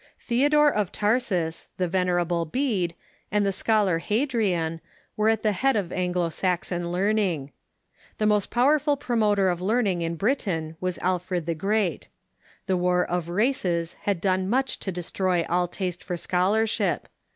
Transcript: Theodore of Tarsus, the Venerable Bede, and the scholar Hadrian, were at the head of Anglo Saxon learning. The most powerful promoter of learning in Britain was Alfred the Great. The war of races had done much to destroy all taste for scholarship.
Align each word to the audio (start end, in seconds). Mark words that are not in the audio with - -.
Theodore 0.19 0.73
of 0.73 0.91
Tarsus, 0.91 1.67
the 1.77 1.87
Venerable 1.87 2.43
Bede, 2.45 2.95
and 3.31 3.45
the 3.45 3.51
scholar 3.53 3.99
Hadrian, 3.99 4.81
were 5.15 5.29
at 5.29 5.43
the 5.43 5.51
head 5.51 5.75
of 5.75 5.91
Anglo 5.91 6.29
Saxon 6.29 6.91
learning. 6.91 7.51
The 8.17 8.25
most 8.25 8.49
powerful 8.49 8.97
promoter 8.97 9.47
of 9.47 9.61
learning 9.61 10.01
in 10.01 10.15
Britain 10.15 10.75
was 10.81 10.97
Alfred 11.03 11.45
the 11.45 11.53
Great. 11.53 12.07
The 12.65 12.77
war 12.77 13.05
of 13.05 13.29
races 13.29 13.93
had 14.05 14.19
done 14.19 14.49
much 14.49 14.79
to 14.79 14.91
destroy 14.91 15.45
all 15.47 15.67
taste 15.67 16.03
for 16.03 16.17
scholarship. 16.17 17.07